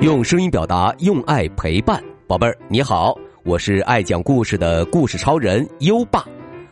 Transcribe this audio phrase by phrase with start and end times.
[0.00, 3.14] 用声音表达，用爱陪伴，宝贝儿你好，
[3.44, 6.24] 我是爱讲故事的故事超人优爸。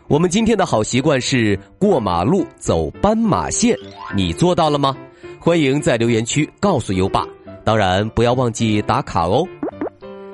[0.06, 3.76] 我们今天的好习惯是过马路走斑马线，
[4.16, 4.96] 你做到了吗？
[5.38, 7.22] 欢迎在留言区告诉优爸，
[7.64, 9.46] 当然不要忘记打卡哦。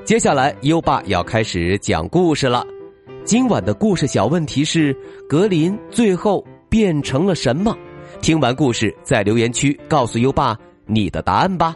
[0.04, 2.64] 接下来优爸要开始讲故事了。
[3.25, 4.96] 今晚的故事小问题是：
[5.29, 7.76] 格林最后变成了什么？
[8.22, 11.75] 听完故事，在留言区告诉优爸你的答案吧。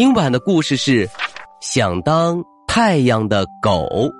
[0.00, 1.06] 今晚的故事是
[1.60, 4.10] 想当太阳的狗。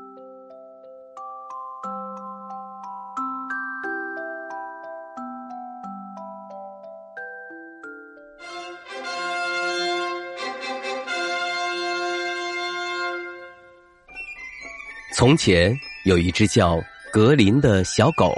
[15.14, 16.78] 从前有一只叫
[17.10, 18.34] 格林的小狗，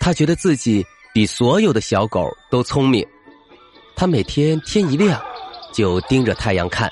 [0.00, 3.06] 它觉得自己比所有的小狗都聪明。
[3.94, 5.22] 它每天天一亮
[5.72, 6.90] 就盯着太阳看，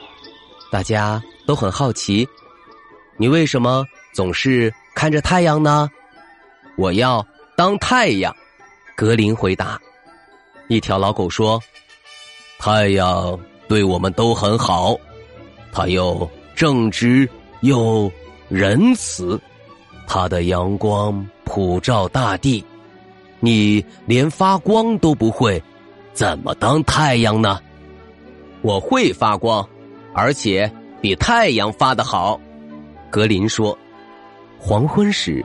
[0.70, 2.28] 大家都很好奇，
[3.16, 5.88] 你为什么总是看着太阳呢？
[6.77, 8.34] 我要当太阳。
[8.94, 9.80] 格林回答。
[10.69, 11.60] 一条老狗说
[12.58, 13.38] ：“太阳
[13.69, 14.97] 对我们都很好，
[15.72, 17.28] 它又正直
[17.60, 18.10] 又……”
[18.48, 19.41] 仁慈，
[20.06, 22.64] 它的阳光普照大地，
[23.41, 25.60] 你连发光都不会，
[26.12, 27.58] 怎么当太阳呢？
[28.67, 29.64] 我会发光，
[30.12, 30.69] 而且
[31.00, 32.41] 比太阳发的好。
[33.09, 33.78] 格林说。
[34.59, 35.45] 黄昏时，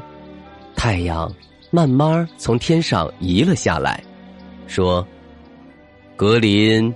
[0.76, 1.32] 太阳
[1.70, 4.02] 慢慢从天上移了下来，
[4.66, 5.06] 说
[6.18, 6.92] ：“格林，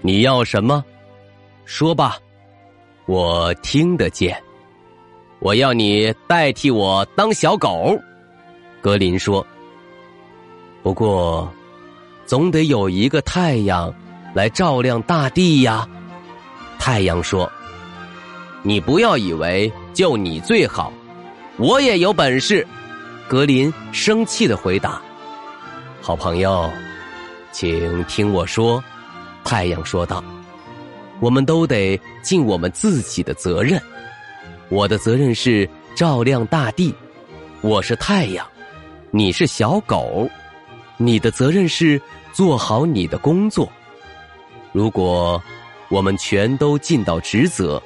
[0.00, 0.84] 你要什么？
[1.64, 2.18] 说吧，
[3.06, 4.36] 我听得见。”
[5.38, 7.96] 我要你代替我当小狗，
[8.80, 9.46] 格林说。
[10.82, 11.48] 不过，
[12.26, 13.94] 总得有一个太阳
[14.34, 15.88] 来照亮大地呀。
[16.78, 17.50] 太阳说
[18.62, 20.92] ：“你不要以为就你最好，
[21.56, 22.66] 我也有本事。”
[23.28, 25.00] 格林生气的回答
[26.02, 26.70] ：“好朋友，
[27.50, 28.82] 请听我说。”
[29.44, 30.22] 太阳说道
[31.20, 33.80] ：“我们都得尽我们自己的责任。”
[34.68, 36.94] 我的责任是照亮大地，
[37.60, 38.46] 我是太阳，
[39.10, 40.28] 你是小狗，
[40.96, 42.00] 你的责任是
[42.32, 43.70] 做好你的工作。
[44.72, 45.42] 如果
[45.88, 47.82] 我们全都尽到职责，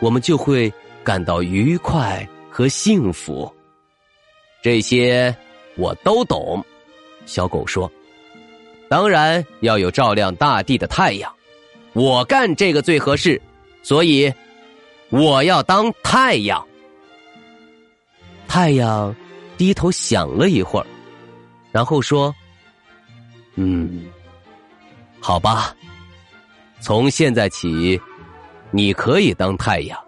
[0.00, 3.52] 我们就会感到愉快和幸福。
[4.62, 5.34] 这些
[5.76, 6.64] 我都懂，
[7.26, 7.90] 小狗说。
[8.88, 11.32] 当然要有照亮大地的太阳，
[11.92, 13.40] 我干这个最合适，
[13.82, 14.32] 所以。
[15.10, 16.66] 我要当太阳。
[18.48, 19.14] 太阳
[19.56, 20.86] 低头想了一会儿，
[21.70, 22.34] 然后说
[23.54, 24.06] ：“嗯，
[25.20, 25.76] 好吧，
[26.84, 27.98] 从现在起，
[28.70, 29.98] 你可以当太阳，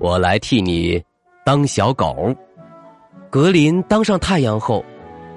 [0.00, 1.00] 我来替你
[1.46, 2.34] 当小狗。”
[3.30, 4.84] 格林当上太阳后，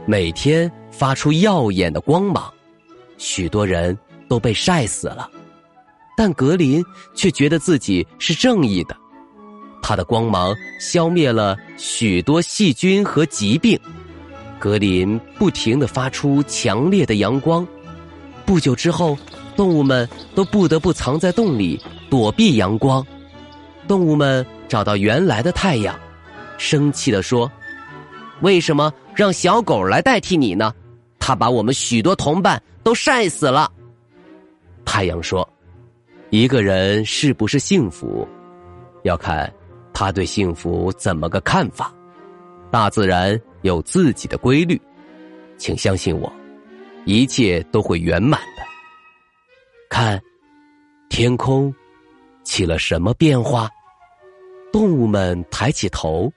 [0.07, 2.51] 每天发出耀眼的光芒，
[3.19, 3.95] 许多人
[4.27, 5.29] 都被晒死了。
[6.17, 6.83] 但格林
[7.13, 8.97] 却觉得自己是正义的，
[9.83, 13.79] 他的光芒消灭了许多细菌和疾病。
[14.57, 17.67] 格林不停的发出强烈的阳光，
[18.47, 19.15] 不久之后，
[19.55, 23.05] 动物们都不得不藏在洞里躲避阳光。
[23.87, 25.97] 动物们找到原来的太阳，
[26.57, 27.51] 生气的说
[28.41, 30.73] ：“为什么让小狗来代替你呢？
[31.19, 33.71] 它把我们许多同伴都晒死了。”
[34.85, 35.47] 太阳说。
[36.29, 38.27] 一个人是不是幸福，
[39.03, 39.53] 要看
[39.93, 41.93] 他对幸福怎么个看法。
[42.71, 44.81] 大自然有自己的规律，
[45.59, 46.33] 请相信我，
[47.05, 48.72] 一切都会圆满的。
[49.93, 50.19] 看，
[51.07, 51.71] 天空
[52.43, 53.69] 起了什么变化？
[54.71, 56.33] 动物们抬起头，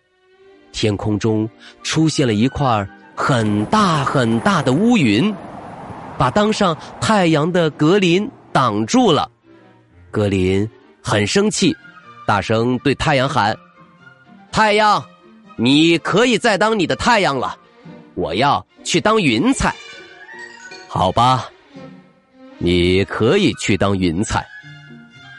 [0.72, 1.48] 天空中
[1.82, 5.34] 出现了一块很大很大的乌云，
[6.18, 9.30] 把当上太阳的格林挡住了。
[10.10, 10.68] 格林
[11.02, 11.74] 很生气，
[12.26, 13.56] 大声对太阳喊
[14.52, 15.02] ：“太阳，
[15.56, 17.56] 你可以再当你的太阳了，
[18.16, 19.74] 我要去当云彩。”
[20.88, 21.48] 好吧，
[22.58, 24.46] 你可以去当云彩。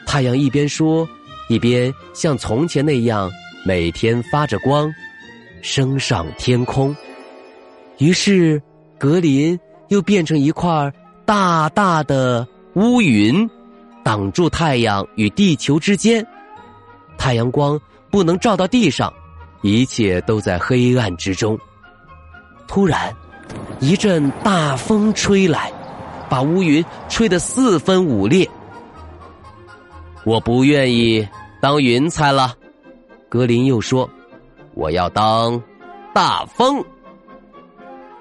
[0.06, 1.08] 太阳一边说，
[1.48, 3.30] 一边像从前那样
[3.64, 4.92] 每天发着光，
[5.62, 6.94] 升上天空。
[7.98, 8.62] 于是，
[8.96, 10.92] 格林又变成一块
[11.24, 13.48] 大大的乌云。
[14.04, 16.26] 挡住太阳与地球之间，
[17.18, 17.78] 太阳光
[18.10, 19.12] 不能照到地上，
[19.60, 21.58] 一切都在黑暗之中。
[22.66, 23.14] 突然，
[23.80, 25.70] 一阵大风吹来，
[26.28, 28.48] 把乌云吹得四分五裂。
[30.24, 31.26] 我不愿意
[31.60, 32.54] 当云彩了。
[33.28, 34.08] 格林又说
[34.74, 35.62] ：“我要当
[36.14, 36.84] 大风。”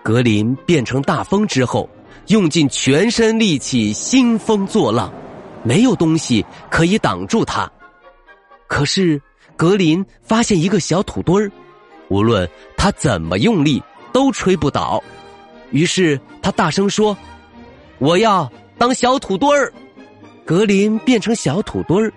[0.04, 1.90] 格林变成大风之后，
[2.28, 5.12] 用尽全身力气兴风作浪，
[5.64, 7.70] 没有东西可以挡住他。
[8.68, 9.22] 可是
[9.56, 11.52] 格林发现一个小土堆儿，
[12.10, 13.84] 无论他怎么用力
[14.14, 15.04] 都吹不倒。
[15.72, 17.18] 于是他大声说
[18.00, 19.72] ：“我要当小土堆儿。”
[20.46, 22.12] 格林变成小土堆儿，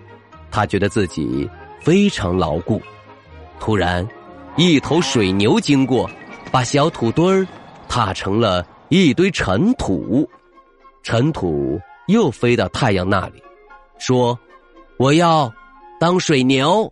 [0.49, 1.49] 他觉得自己
[1.81, 2.81] 非常牢固。
[3.59, 4.07] 突然，
[4.55, 6.09] 一头水牛经过，
[6.51, 7.47] 把小土堆儿。
[7.89, 10.25] 踏成了一堆尘土，
[11.03, 13.43] 尘土又飞到太阳那里，
[13.99, 14.39] 说
[14.95, 15.53] ：“我要
[15.99, 16.89] 当水牛。”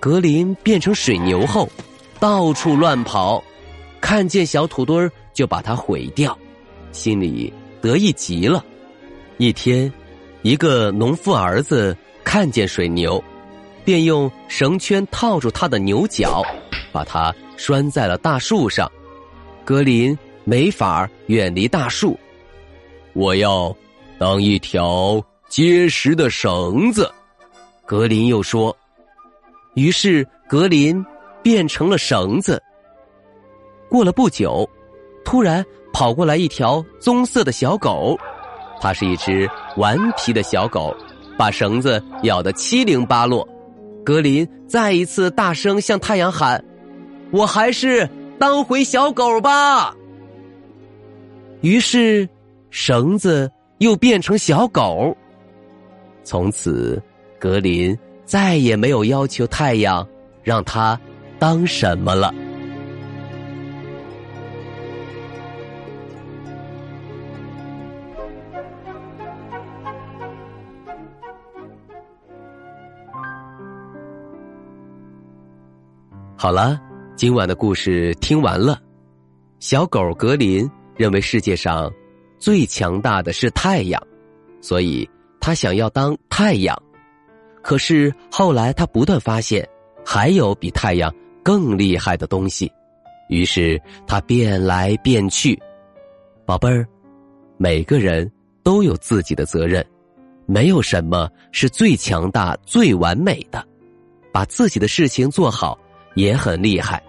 [0.00, 1.68] 格林变成水牛后，
[2.18, 3.44] 到处乱跑，
[4.00, 6.34] 看见小土堆儿就把它毁掉，
[6.92, 7.52] 心里
[7.86, 8.64] 得意极了。
[9.36, 9.92] 一天，
[10.42, 13.22] 一个农夫儿子看见水牛，
[13.84, 16.42] 便用绳圈套住它的牛角，
[16.90, 18.90] 把它拴在了大树上。
[19.64, 22.18] 格林没法远离大树，
[23.12, 23.72] 我要
[24.18, 27.08] 当一条结实的绳子。
[27.84, 28.76] 格林又说，
[29.74, 31.04] 于是格林
[31.40, 32.60] 变成了绳子。
[33.88, 34.68] 过了不久，
[35.24, 35.64] 突然
[35.98, 38.18] 跑过来一条棕色的小狗，
[38.82, 39.48] 它是一只
[39.78, 40.94] 顽皮的小狗，
[41.38, 43.48] 把绳子咬得七零八落。
[44.04, 46.62] 格林再一次大声向太阳喊
[47.32, 48.06] ：“我还是。”
[48.38, 49.94] 当回小狗吧。
[51.62, 52.28] 于是，
[52.68, 55.16] 绳子又变成小狗。
[56.24, 57.02] 从此，
[57.38, 60.06] 格林再也没有要求太阳
[60.42, 61.00] 让他
[61.38, 62.34] 当什么了。
[76.38, 76.78] 好了。
[77.16, 78.78] 今晚的故事听完了，
[79.58, 81.90] 小狗格林认为世界上
[82.38, 83.98] 最强大的是太阳，
[84.60, 85.08] 所以
[85.40, 86.76] 他想要当太阳。
[87.62, 89.66] 可是后来他不断发现
[90.04, 91.10] 还有比太阳
[91.42, 92.70] 更厉害的东西，
[93.30, 95.58] 于是他变来变去。
[96.44, 96.86] 宝贝儿，
[97.56, 98.30] 每个人
[98.62, 99.82] 都有自己的责任，
[100.44, 103.66] 没有什么是最强大、最完美的，
[104.30, 105.78] 把自己的事情做好。
[106.16, 107.00] 也很厉害。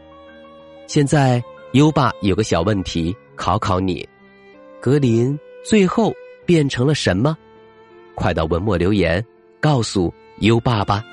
[0.86, 4.08] 现在优爸有个小问题考考你：
[4.80, 6.14] 格林最后
[6.46, 7.36] 变成了什么？
[8.16, 9.26] 快到文末留言
[9.60, 11.04] 告诉优爸吧。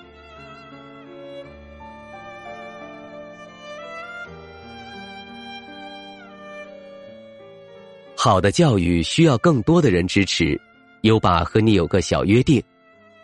[8.17, 10.59] 好的教育需要更多的人支持。
[11.03, 12.63] 优爸和你有个小约定：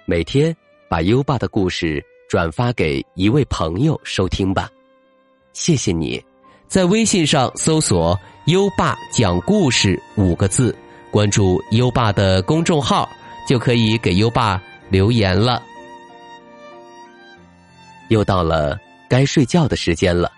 [0.04, 0.54] 每天
[0.90, 2.04] 把优爸的故事。
[2.30, 4.70] 转发给一位朋友收听吧，
[5.52, 6.24] 谢谢你，
[6.68, 8.16] 在微信上搜索
[8.46, 10.72] “优爸讲故事”五个字，
[11.10, 13.08] 关注优爸的公众号，
[13.48, 15.60] 就可以给优爸留言了。
[18.10, 18.78] 又到了
[19.08, 20.30] 该睡觉的时间了，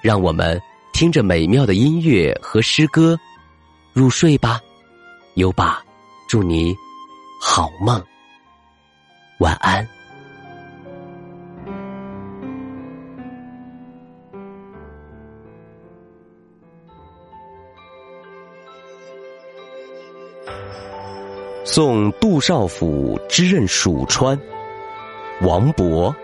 [0.00, 0.60] 让我们
[0.92, 3.16] 听着美妙的音乐和诗歌
[3.92, 4.60] 入睡吧。
[5.34, 5.80] 优爸，
[6.28, 6.74] 祝你
[7.40, 8.04] 好梦，
[9.38, 9.86] 晚安。
[21.64, 24.38] 送杜少府之任蜀川，
[25.42, 26.14] 王勃。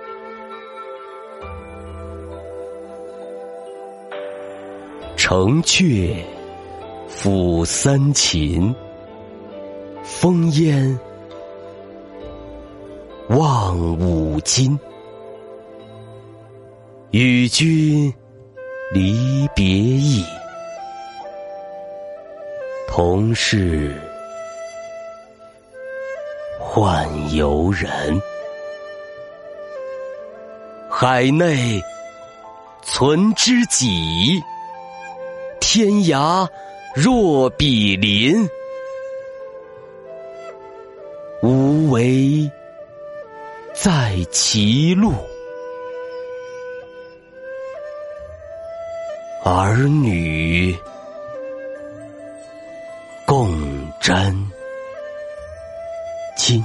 [5.17, 6.17] 城阙
[7.09, 8.75] 辅三秦，
[10.03, 10.99] 风烟
[13.29, 14.79] 望五津。
[17.11, 18.13] 与君
[18.93, 20.25] 离别意，
[22.87, 24.08] 同是。
[26.59, 28.21] 宦游人，
[30.91, 31.81] 海内
[32.83, 34.43] 存知己，
[35.61, 36.47] 天涯
[36.95, 38.49] 若比邻。
[41.41, 42.50] 无为
[43.73, 45.12] 在歧路，
[49.45, 50.77] 儿女
[53.25, 53.57] 共
[54.00, 54.35] 沾。
[56.38, 56.64] 今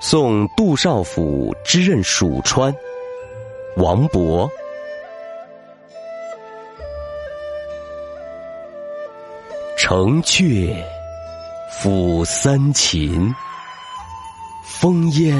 [0.00, 2.72] 送杜少府之任蜀川，
[3.76, 4.48] 王勃。
[9.76, 10.74] 城阙
[11.82, 13.34] 辅三秦，
[14.64, 15.36] 风烟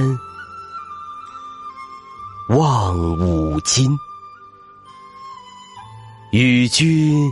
[2.48, 3.96] 望五津。
[6.32, 7.30] 与君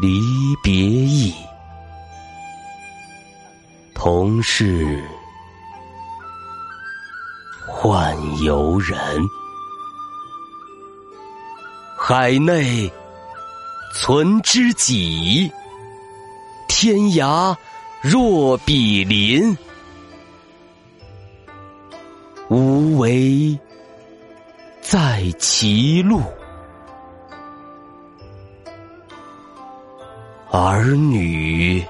[0.00, 0.18] 离
[0.62, 1.34] 别意，
[3.94, 5.04] 同是
[7.68, 8.98] 宦游人。
[11.98, 12.90] 海内
[13.94, 15.52] 存知己，
[16.66, 17.54] 天涯
[18.00, 19.54] 若比邻。
[22.48, 23.58] 无为
[24.80, 26.22] 在歧路。
[30.50, 31.84] 儿女